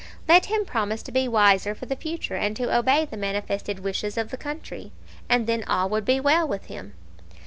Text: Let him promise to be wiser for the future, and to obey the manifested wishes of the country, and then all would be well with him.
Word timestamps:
Let 0.27 0.47
him 0.47 0.65
promise 0.65 1.03
to 1.03 1.11
be 1.11 1.27
wiser 1.27 1.75
for 1.75 1.85
the 1.85 1.95
future, 1.95 2.35
and 2.35 2.55
to 2.55 2.75
obey 2.75 3.05
the 3.05 3.17
manifested 3.17 3.81
wishes 3.81 4.17
of 4.17 4.31
the 4.31 4.35
country, 4.35 4.91
and 5.29 5.45
then 5.45 5.63
all 5.65 5.89
would 5.89 6.05
be 6.05 6.19
well 6.19 6.47
with 6.47 6.65
him. 6.65 6.93